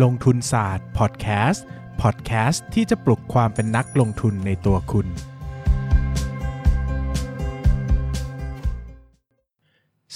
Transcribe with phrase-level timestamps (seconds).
[0.00, 1.64] ลงทุนศาสตร์พอดแคสต์
[2.02, 5.06] พอดแคสต์ที่จะปลุกความเป็นนักลงทุนในตัวคุณ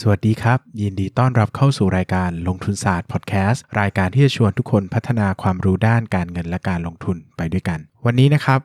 [0.01, 8.61] สวัสดีครับ ยินดีต้อนรับเข้าสู่รายการลงทุนศาสตร์พอดแคสต์รายการที่จะชวนทุกคนพัฒนาความรู้ด้านการเงินและการลงทุนไปด้วยกัน วันนี้นะครับ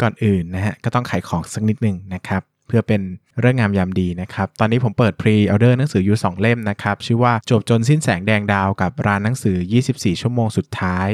[0.00, 3.02] ก่อนอื่นนะฮะก็ต้องขายของสักนิดนึงนะครับ เพื่อเป็น
[3.40, 9.56] เรื่องงามยามดีนะครับ ตอนนี้ผมเปิด pre-order หนังสืออยู่ 2 เล่มนะครับ ชื่อว่าจบจนสิ้นแสงแดงดาวกับร้านหนังสือ
[9.90, 11.08] 24 ชั่วโมงสุดท้าย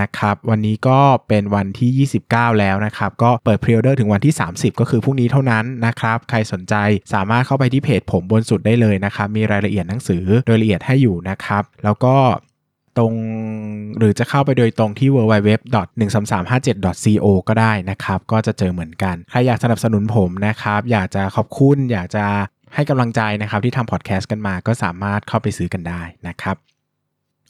[0.00, 0.98] นะครับ วันนี้ก็
[1.28, 6.74] เป็นวันที่ 29 แล้วนะครับ ก็เปิดพรีออเดอร์ถึงวันที่ 30 ก็คือพรุ่งนี้เท่านั้นนะครับ ใครสนใจ
[7.14, 12.16] สามารถเข้าไปที่เพจผมบนสุดได้เลยนะครับ มีรายละเอียดหนังสือโดยละเอียดให้อยู่นะครับ แล้วก็
[12.98, 13.12] ตรง
[13.98, 22.24] หรือจะเข้าไปโดยตรงที่ www.13357.co ก็ได้นะครับ ก็จะเจอเหมือนกัน ใครอยากสนับสนุนผมนะครับ อยากจะขอบคุณ อยากจะ
[22.74, 26.56] ให้กำลังใจนะครับ ที่ทำพอดแคสต์กันมาก็สามารถเข้าไปซื้อกันได้นะครับ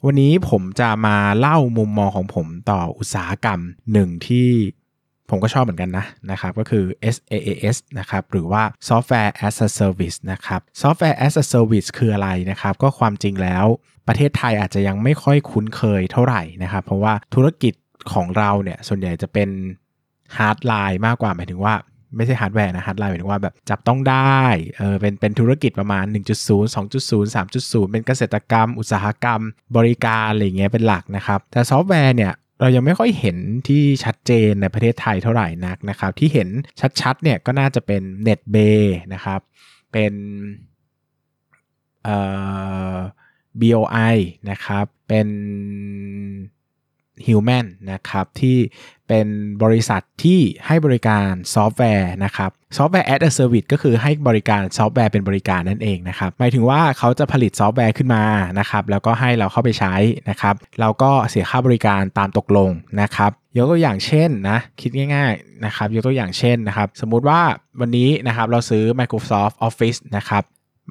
[0.07, 3.61] วันนี้ผมจะมาเล่ามุมมองของผมต่ออุตสาหกรรม
[3.93, 4.49] หนึ่งที่
[5.31, 13.67] ผมก็ชอบเหมือนกันนะนะครับก็คือ SaaS นะครับหรือว่า Software as a Service นะครับ Software as a Service คืออะไรนะครับ ก็ความจริงแล้ว
[14.09, 17.75] ประเทศไทยอาจจะยังไม่ค่อยคุ้นเคยเท่าไหร่นะครับเพราะว่าธุรกิจ
[18.13, 19.49] ของเราเนี่ยส่วนใหญ่จะเป็น
[20.37, 21.75] hard line มากกว่าหมายถึงว่า
[22.17, 24.43] ไม่ใช่ฮาร์ดแวร์นะ hard line หมายถึงว่าแบบจับต้องได้
[24.79, 29.41] เออเป็นเป็นธุรกิจประมาณ 1.0 2.0 3.0 เป็นเกษตรกรรม อุตสาหกรรม
[29.77, 33.37] บริการอะไรเงี้ยเป็นหลักนะครับ แต่ซอฟต์แวร์เนี่ยเรายังไม่ค่อยเห็น
[33.69, 36.49] ที่ชัดเจนในประเทศไทยเท่าไหร่นักนะครับ ที่เห็น
[37.01, 38.83] ชัดๆเนี่ยก็น่าจะเป็น NetBay
[39.15, 39.41] นะครับ
[39.93, 40.13] เป็น
[42.05, 42.17] เอ่
[42.95, 42.97] อ
[43.61, 44.17] BOI
[44.51, 45.29] นะครับ เป็น
[47.27, 48.59] Human นะครับ ที่
[49.09, 49.27] เป็น
[49.63, 58.25] บริษัทที่ให้บริการซอฟต์แวร์นะครับซอฟต์แวร์ as a service ก็คือให้บริการซอฟต์แวร์เป็นบริการนั่นเองนะครับหมายถึงว่าเขาจะผลิตซอฟต์แวร์ขึ้นมา
[58.59, 59.95] นะครับแล้วก็ให้เราเข้าไปใช้
[60.31, 67.41] นะครับเราก็เสียค่าบริการตามตกลงนะครับยกตัวอย่างเช่นนะคิดง่ายๆนะครับยกตัวอย่างเช่นนะครับสมมุติว่า
[67.81, 70.43] วันนี้นะครับเราซื้อ Microsoft Office นะครับ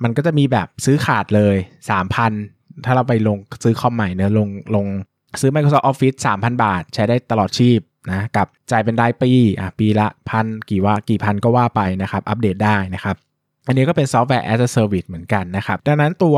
[0.03, 1.55] มันก็จะมีแบบซื้อขาดเลย
[2.13, 4.85] 3,000 ถ้าเราไปลงซื้อคอมใหม่เนอะลงลง
[5.41, 7.79] ซื้อ Microsoft Office 3,000 บาท ใช้ได้ตลอดชีพ
[8.11, 13.15] นะกับจ่ายเป็นรายปีอะปีละพันกี่ว่ากี่พันก็ว่าไปนะครับ อัปเดตได้นะครับ
[13.67, 16.37] อันนี้ก็เป็นซอฟต์แวร์ as a service เหมือนกันนะครับ ดังนั้นตัว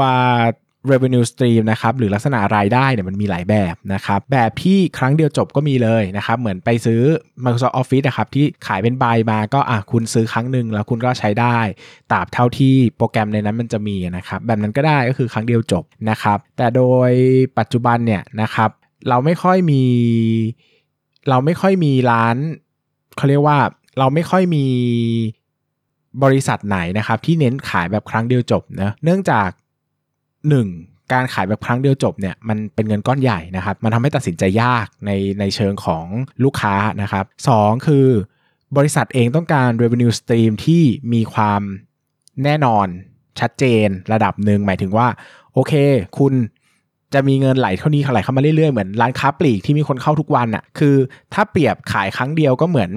[0.92, 7.02] revenue stream นะครับหรือลักษณะรายได้เนี่ยมันมีหลายแบบนะครับแบบที่ครั้งเดียวจบก็มีเลยนะครับเหมือนไปซื้อ
[7.44, 11.58] Microsoft Office นะครับที่ขายเป็นใบมาก็อะคุณซื้อครั้งหนึ่งแล้วคุณก็ใช้ได้
[12.12, 17.12] ตราบเท่าที่โปรแกรมในนั้นมันจะมีนะครับแบบนั้นก็ได้ก็คือครั้งเดียวจบนะครับแต่โดย
[17.58, 18.70] ปัจจุบันเนี่ยนะครับ
[19.10, 19.84] เราไม่ค่อยมี
[21.30, 22.36] เราไม่ค่อยมีร้าน
[23.18, 23.58] เขาเรียกว่า
[24.00, 24.66] เราไม่ค่อยมี
[26.24, 29.50] บริษัทไหนนะครับที่เน้นขายแบบครั้งเดียวจบนะเนื่องจาก
[30.50, 31.14] 1.
[31.14, 36.06] การขายแบบครั้งเดียวจบเนี่ยมันเป็นเงินก้อนใหญ่นะครับมันทำให้ตัดสินใจยากในในเชิงของ
[36.44, 37.26] ลูกค้านะครับ
[37.56, 37.88] 2.
[37.88, 38.08] คือ
[38.78, 41.62] บริษัทเองต้องการ revenue stream ที่มีความ
[42.44, 42.88] แน่นอน
[43.40, 45.08] ชัดเจนระดับหนึ่งหมายถึงว่า
[45.54, 45.74] โอเค
[46.18, 46.34] คุณ
[47.14, 50.96] จะมีเงินไหลเท่านี้ไหลเข้ามาเรื่อยๆ เหมือนร้านค้าปลีกที่มีคนเข้าทุกวันอะ่ะคือ
[51.34, 52.92] ถ้าเปรียบขายครั้งเดียวก็เหมือน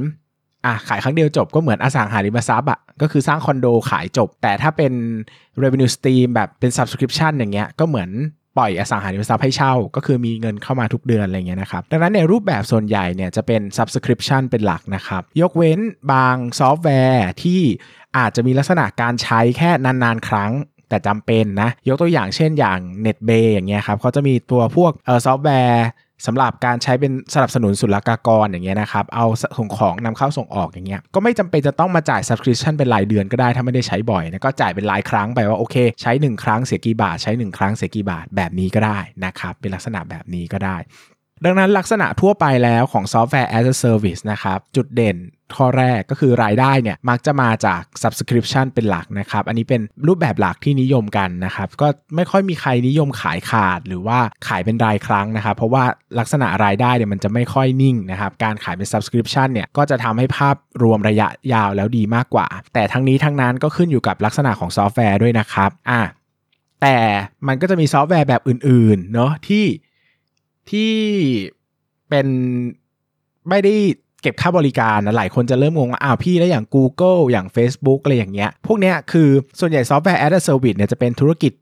[0.67, 4.93] อะขายครั้งเดียวจบก็เหมือนอสังหาริมทรัพย์อะก็คือสร้างคอนโดขายจบ แต่ถ้าเป็น
[5.63, 8.11] revenue stream แบบเป็น subscription อย่างเงี้ยก็เหมือน
[8.57, 15.81] ปล่อยอสังหาริมทรัพย์ให้เช่า ก็คือมีเงินเข้ามาทุกเดือนอะไรเงี้ยนะครับ ดังนั้นในรูปแบบส่วนใหญ่เนี่ยจะเป็น subscription เป็นหลักนะครับ ยกเว้น
[16.13, 17.61] บางซอฟต์แวร์ที่
[18.19, 20.53] อาจจะมีลักษณะการใช้แค่นานๆ ครั้ง
[20.89, 25.85] แต่จำเป็นนะ ยกตัวอย่างเช่นอย่าง NetBay อย่างเงี้ยครับเขาจะมีตัวพวกเออซอฟต์แวร์
[26.27, 29.27] สำหรับการใช้เป็นสนับสนุนศุลกากรอย่างเงี้ยนะครับ เอา
[29.59, 40.77] ส่งของนำเข้าส่งออกอย่างเงี้ย ก็ไม่จำเป็นจะต้องมาจ่าย subscription เป็นรายเดือนก็ได้ถ้าไม่ได้ใช้บ่อยนะก็จ่ายเป็นรายครั้งไปว่าโอเค ใช้ 1 ครั้งเสียกี่บาท ใช้ 1 ครั้งเสียกี่บาทแบบนี้ก็ได้นะครับ เป็นลักษณะแบบนี้ก็ได้
[41.45, 45.19] ดังนั้นลักษณะทั่วไปแล้วของซอฟต์แวร์ as a service นะครับ จุดเด่น
[45.57, 54.19] ข้อแรกก็คือรายได้เนี่ยมักจะมาจาก subscription เป็นหลักนะครับ อันนี้เป็นรูปแบบหลักที่นิยมกันนะครับ ก็ไม่ค่อยมีใครนิยมขายขาดหรือว่า
[54.49, 55.85] ขายเป็นรายครั้งนะครับ เพราะว่า
[56.19, 66.03] ลักษณะรายได้เนี่ยมันจะไม่ค่อยนิ่งนะครับ การขายเป็น subscription เนี่ยก็จะทำให้ภาพรวมระยะยาวแล้วดีมากกว่า แต่ทั้งนี้ทั้งนั้นก็ขึ้นอยู่กับลักษณะของซอฟต์แวร์ด้วยนะครับอะ
[66.83, 66.97] แต่
[67.49, 69.65] มันก็จะมีซอฟต์แวร์แบบอื่นๆเนาะที่
[70.71, 70.95] ที่
[72.09, 72.27] เป็น
[73.49, 73.75] ไม่ได้
[74.23, 79.29] เก็บค่าบริการนะหลายคนจะเริ่มงงว่าอ้าวพี่แล้วอย่าง Google อย่าง Facebook อะไรอย่างเงี้ย พวกเนี้ยคือ
[79.61, 81.53] ส่วนใหญ่ซอฟต์แวร์ as a service เนี่ยจะเป็นธุรกิจ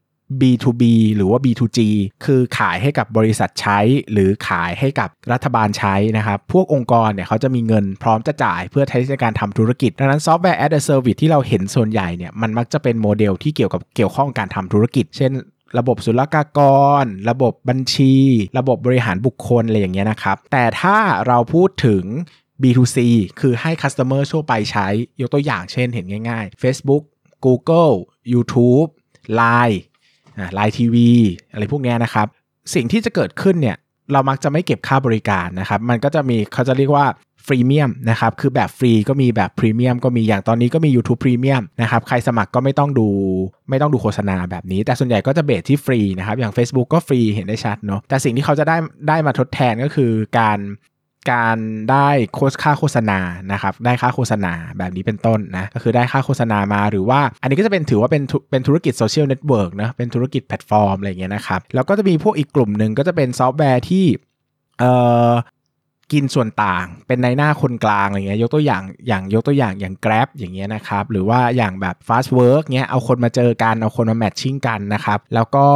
[0.40, 0.82] B2B
[1.16, 1.78] หรือว่า B2G
[2.24, 3.78] คือขายให้กับบริษัทใช้
[4.12, 15.32] หรือขายให้กับรัฐบาลใช้นะครับ พวกองค์กรเนี่ยเขาจะมีเงินพร้อมจะจ่ายเพื่อใช้ในการทำธุรกิจ ดังนั้นซอฟต์แวร์ as a service ที่เราเห็นส่วนใหญ่เนี่ยมันมักจะเป็นโมเดลที่เกี่ยวกับเกี่ยวข้องการทำธุรกิจ เช่น
[15.78, 16.60] ระบบศุลกาก
[17.02, 18.14] ร ระบบบัญชี
[18.58, 20.96] ระบบบริหารบุคคลอะไรอย่างเงี้ยนะครับ แต่ถ้า
[21.26, 22.04] เราพูดถึง
[22.62, 22.98] B2C
[23.40, 24.86] คือให้ Customer ทั่วไปใช้
[25.20, 27.02] ยกตัวอย่างเช่นเห็นง่าย ๆ Facebook
[27.44, 27.94] Google
[28.32, 28.88] YouTube
[29.40, 29.78] Line
[30.38, 30.96] อ่า Line TV
[31.52, 32.26] อะไรพวกเนี้ยนะครับ
[32.74, 33.76] สิ่งที่จะเกิดขึ้นเนี่ย
[34.12, 37.06] เรามักจะไม่เก็บค่าบริการนะครับ มันก็จะมีเขาจะเรียกว่า
[37.46, 43.08] ฟรีเมียมนะครับคือแบบฟรีก็มีแบบพรีเมียมก็มีอย่างตอนนี้ก็มี YouTube Premium นะครับใครสมัครก็ไม่ต้องดู
[43.70, 48.76] ไม่ต้องดูโฆษณาแบบนี้ แต่ส่วนใหญ่ก็จะ base ที่ฟรีนะครับอย่าง Facebook ก็ฟรีเห็นได้ชัดเนาะแต่สิ่งที่เขาจะได้
[49.08, 50.60] ได้มาทดแทนก็คือการ
[51.30, 51.58] การ
[51.90, 53.18] ได้โฆษค่าโฆษณา
[53.52, 64.04] นะครับได้ค่าโฆษณาแบบนี้เป็นต้นนะก็คือได้ค่าโฆษณามาหรือว่า อันนี้ก็จะเป็นถือว่าเป็นเป็นธุรกิจ social network นะเป็นธุรกิจแพลตฟอร์มอะไรเงี้ยนะครับแล้วก็จะมีพวกอีกกลุ่มหนึ่งก็จะเป็นซอฟต์แวร์ที่
[64.78, 64.92] เอ่
[65.28, 65.30] อ
[66.12, 75.66] กินส่วนต่างเป็นนายหน้าคนกลางอะไรเงี้ยยกตัวอย่างอย่างยกตัวอย่างอย่าง Grab อย่างเงี้ยนะครับหรือว่าอย่างแบบ Fastwork เงี้ยเอาคนมาเจอกัน เอาคนมา matching กันนะครับแล้วก็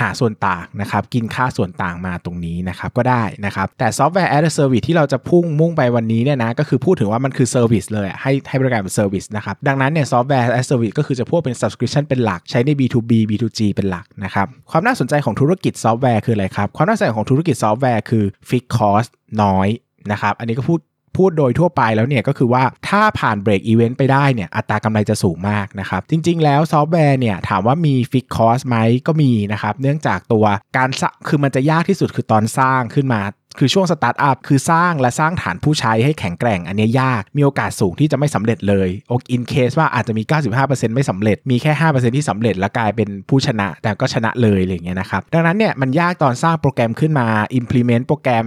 [0.00, 10.94] หาส่วนต่างนะครับ กินค่าส่วนต่างมาตรงนี้นะครับก็ได้นะครับ แต่ซอฟต์แวร์ as a service ที่เราจะพุ่งมุ่งไปวันนี้เนี่ยนะก็คือพูดถึงว่ามันคือ service เลยให้ให้บริการเป็น service นะครับ ดังนั้นเนี่ยซอฟต์แวร์ as a service
[10.98, 19.10] ก็คือจะพูดเป็น subscription เป็นหลักใช้ใน B2B B2G เป็นหลักนะครับ ความน่าสนใจของธุรกิจซอฟต์แวร์คืออะไรครับ ความน่าสนใจของธุรกิจซอฟต์แวร์คือ fixed cost
[19.42, 19.68] น้อย
[20.12, 20.78] นะครับ อันนี้ก็พูด
[21.16, 28.76] พูดโดยทั่วไปแล้วเนี่ยก็คือว่าถ้าผ่าน break even ไปได้เนี่ยอัตรากำไรจะสูงมากนะครับ จริง ๆ แล้วซอฟต์แวร์เนี่ยถามว่ามี fixed cost ไหม
[29.06, 30.44] ก็มีนะครับเนื่องจากตัว
[30.76, 30.90] การ
[31.28, 33.22] คือมันจะยากที่สุดคือตอนสร้างขึ้นมา
[33.58, 40.22] คือช่วงสตาร์ทอัพคือสร้างและสร้างฐานผู้ใช้ให้แข็งแกร่งอันนี้ยาก มีโอกาสสูงที่จะไม่สำเร็จเลยโอ in case ว่าอาจจะมี
[40.58, 47.26] 95%ไม่สำเร็จ มีแค่ 5%ที่สำเร็จแล้วกลายเป็นผู้ชนะ แต่ก็ชนะเลยอะไรอย่างเงี้ยนะครับ ดังนั้นเนี่ยมันยากตอนสร้างโปรแกรมขึ้นมา
[47.58, 48.46] implement โปรแกรม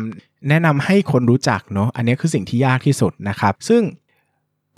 [0.50, 3.82] แนะนำให้คนรู้จักเนาะอันนี้คือสิ่งที่ยากที่สุดนะครับ ซึ่ง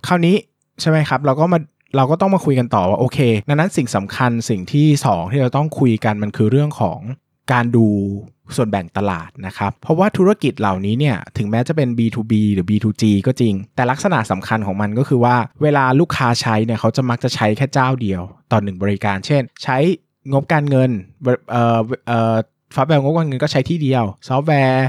[0.07, 0.35] คราวนี้
[0.81, 1.59] ใช่ไหมครับ เราก็มา
[1.95, 3.19] เราก็ต้องมาคุยกันต่อว่าโอเค
[3.49, 6.99] ดังนั้นสิ่งสำคัญสิ่งที่ 2 ที่เราต้องคุยกันมันคือเรื่องของ
[7.51, 7.87] การดู
[8.55, 18.21] ส่วนแบ่งตลาดนะครับ เพราะว่าธุรกิจเหล่านี้เนี่ยถึงแม้จะเป็น B2B หรือ B2G ก็จริง แต่ลักษณะสำคัญของมันก็คือว่า เวลาลูกค้าใช้เนี่ยเขาจะมักจะใช้แค่เจ้าเดียว
[18.51, 19.77] ต่อหนึ่งบริการ เช่น ใช้
[20.31, 20.89] งบการเงิน
[21.51, 22.35] เอ่อเอ่อ
[22.75, 24.85] ซอฟต์แวร์งบการเงินก็ใช้ที่เดียว ซอฟต์แวร์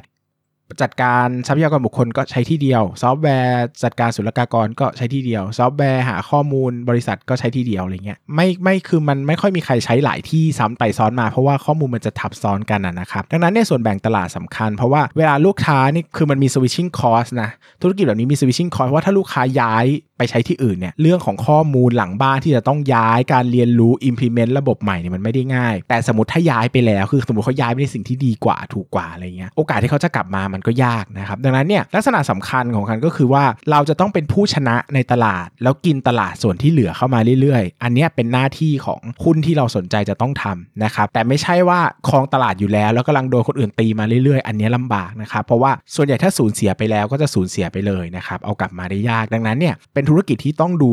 [0.82, 17.50] จัดการทรัพยากรบุคคลก็ใช้ที่เดียว ซอฟต์แวร์จัดการศุลกากรก็ใช้ที่เดียว ซอฟต์แวร์หาข้อมูลบริษัทก็ใช้ที่เดียวอะไรเงี้ยไม่ไม่คือมันไม่ค่อยมีใครใช้หลายที่ซ้ำไปซ้อนมาเพราะว่าข้อมูลมันจะทับซ้อนกันนะครับดังนั้นในส่วนแบ่งตลาดสำคัญ เพราะว่าเวลาลูกค้านี่คือมันมี switching cost นะ
[17.82, 19.86] ธุรกิจแบบนี้มี switching cost ว่าถ้าลูกค้าย้าย
[20.20, 50.92] ไปใช้ที่อื่นเนี่ยเรื่องของข้อมูลหลังบ้านที่จะต้องย้ายการเรียนรู้ implement ระบบใหม่เนี่ยมันไม่ได้ง่าย แต่สมมติถ้าย้ายไปแล้วคือสมมติเขาย้ายไปในสิ่งที่ดีกว่าถูกกว่าอะไรเงี้ยโอกาสที่เขาจะกลับมามันก็ยากนะครับดังนั้นเนี่ยลักษณะสำคัญของมันก็คือว่าเราจะต้องเป็นผู้ชนะในตลาด แล้วกินตลาดส่วนที่เหลือเข้ามาเรื่อยๆ อันนี้เป็นหน้าที่ของหุ้นที่เราสนใจจะต้องทำนะครับแต่ไม่ใช่ว่าครองตลาดอยู่แล้ว แล้วกำลังโดนคนอื่นตีมาเรื่อยๆ อันนี้ลำบากนะครับเพราะว่าส่วนใหญ่ถ้าสูญเสียไปแล้วก็จะสูญเสียไปเลยนะครับเอากลับมาได้ยากดังนั้นเนี่ยเป็นธุรกิจที่ต้องดู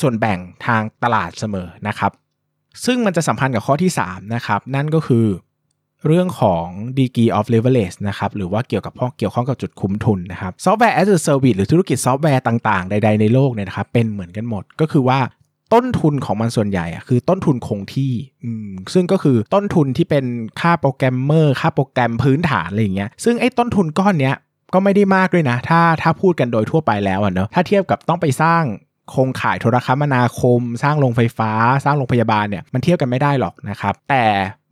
[0.00, 2.12] ส่วนแบ่งทางตลาดเสมอนะครับ
[2.84, 5.26] ซึ่งมันจะสัมพันธ์กับข้อที่ 3 นะครับ นั่นก็คือ
[6.06, 6.66] เรื่องของ
[6.98, 15.18] degree of leverage นะครับ หรือว่าเกี่ยวกับพวกเกี่ยวข้องกับจุดคุ้มทุนนะครับ software as a service หรือธุรกิจซอฟต์แวร์ต่างๆ ใดๆในโลกเนี่ยนะครับ เป็นเหมือนกันหมด ก็คือว่า
[15.74, 18.12] ต้นทุนของมันส่วนใหญ่อะคือต้นทุนคงที่
[18.94, 20.24] ซึ่งก็คือต้นทุนที่เป็น
[20.60, 24.36] ค่าโปรแกรมเมอร์ ค่าโปรแกรมพื้นฐานอะไรอย่างเงี้ย ซึ่งไอ้ต้นทุนก้อนเนี้ย
[24.74, 28.62] ก็ไม่ได้มากด้วยนะ ถ้าถ้าพูดกันโดยทั่วไปแล้วอะเนาะถ้าเทียบกับต้องไปสร้าง
[29.10, 31.50] โครงข่ายโทรคมนาคม สร้างโรงไฟฟ้า
[31.84, 34.24] สร้างโรงพยาบาลเนี่ยมันเทียบกันไม่ได้หรอกนะครับ แต่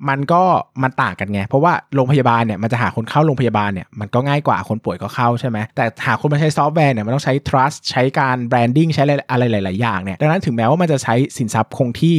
[0.08, 0.42] มันก็
[0.82, 12.16] มันต่างกันไง เพราะว่าโรงพยาบาลเนี่ยมันจะหาคนเข้าโรงพยาบาลเนี่ยมันก็ง่ายกว่าคนป่วยก็เข้าใช่ไหมแต่หาคนมาใช้ซอฟต์แวร์เนี่ยมันต้องใช้ trust ใช้การ branding ใช้อะไรหลาย ๆ อย่างเนี่ยดังนั้นถึงแม้ว่ามันจะใช้สินทรัพย์คงที่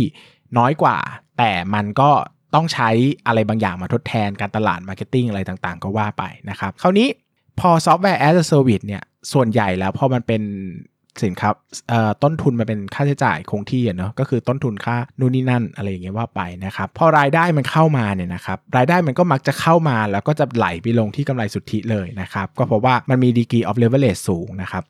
[0.58, 0.98] น้อยกว่า
[1.38, 2.10] แต่มันก็
[2.56, 2.90] ต้องใช้
[3.28, 7.08] อะไรบางอย่างมาทดแทนการตลาด marketing อะไรต่าง ๆ ก็ว่าไปนะครับคราวนี้
[7.60, 10.42] พอ software as service เนี่ย ส่วนใหญ่แล้วพอมันเป็น
[11.26, 11.50] สินค้า
[12.24, 24.84] ต้นทุนมันเป็นค่าใช้จ่ายคงที่เนาะก็คือต้นทุนค่านู่นนี่นั่นอะไรอย่างเงี้ยว่าไปนะครับพอรายได้มันเข้ามาเนี่ยนะครับรายได้มันก็มักจะเข้ามาแล้วก็จะไหลไปลงที่กำไรสุทธิเลยนะครับก็เพราะว่ามันมี degree of leverage สูงนะครับ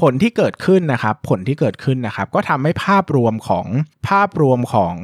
[0.00, 3.66] ผลที่เกิดขึ้นนะครับ ผลที่เกิดขึ้นนะครับ ก็ทำให้ภาพรวมของ
[4.08, 4.94] ภาพรวมของ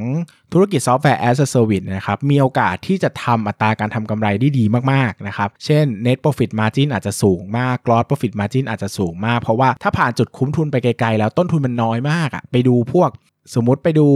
[0.52, 8.34] ธุรกิจซอฟต์แวร์ as a service นะครับ มีโอกาสที่จะทำอัตราการทำกำไรได้ดีมาก ๆ นะครับ เช่น net profit margin อาจจะสูงมาก gross profit
[8.40, 13.10] margin อาจจะสูงมาก เพราะว่าถ้าผ่านจุดคุ้มทุนไปไกล ๆ แล้วต้นทุนมันน้อยมากอะไปดูพวก
[13.54, 14.06] สมมติไปดู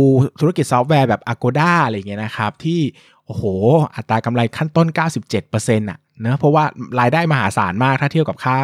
[0.41, 2.81] ธุรกิจซอฟต์แวร์แบบ Agoda อะไรเงี้ยนะครับ ที่
[3.27, 3.45] โอ้โห
[3.97, 4.89] อัตรากำไรขั้นต้น
[5.39, 6.65] 97%อะ เนะเพราะว่า
[7.01, 8.57] รายได้มหาศาลมากถ้าเทียบกับค่า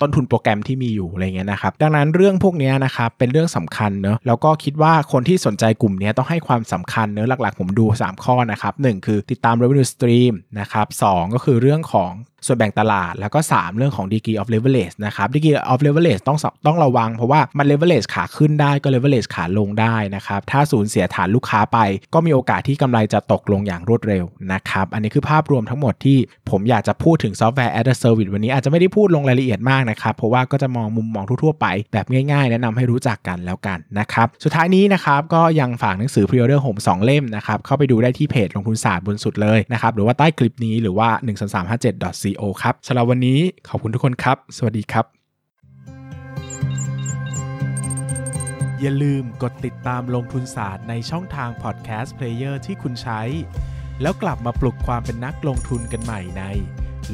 [0.00, 12.10] ต้นทุนโปรแกรมที่มีอยู่อะไรเงี้ยนะครับดังนั้นเรื่องพวกนี้นะครับเป็นเรื่องสำคัญเนะแล้วก็คิดว่าคนที่สนใจกลุ่มนี้ต้องให้ความสำคัญเนอะหลักๆ ผมดู 3 ข้อนะครับ 1 คือติดตาม revenue stream นะครับสก็คือเรื่องของ
[12.46, 21.78] ส่วนแบ่งตลาดแล้วก็ 3 เรื่องของ degree of leverage นะครับ degree of leverage ต้องต้องระวังเพราะว่ามัน leverage ขาขึ้นได้ก็ leverage ขาลงได้นะครับ ถ้าสูญเสียฐานลูกค้าไป
[22.14, 26.18] ก็มีโอกาสที่กำไรจะตกลงอย่างรวดเร็วนะครับ อันนี้คือภาพรวมทั้งหมดที่
[26.50, 41.08] ผมอยากจะพูดถึง software as a service วันนี้อาจจะไม่ได้พูดลงรายละเอียดมากนะครับ เพราะว่าก็จะมองมุมมองทั่วๆไป แบบง่ายๆ แนะนำให้รู้จักกันแล้วกันนะครับ สุดท้ายนี้นะครับก็ยังฝากหนังสือ pre-order ผม2เล่มนะครับเข้าไปดูได้ที่เพจลงทุนศาสตร์บนสุดเลยนะครับหรือว่าใต้คลิปนี้หรือว่า
[42.40, 45.06] co ครับสำหรับวันนี้ขอบคุณทุกคนครับ สวัสดีครับ
[48.80, 53.20] อย่าลืมกดติดตามลงทุนศาสตร์ในช่องทาง podcast player ที่คุณใช้
[54.02, 56.42] แล้วกลับมาปลุกความเป็นนักลงทุนกันใหม่ใน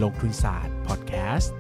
[0.02, 1.54] ลงทุนศาสตร์พอดแคสต์